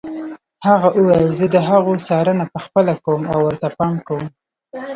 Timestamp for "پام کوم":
3.77-4.23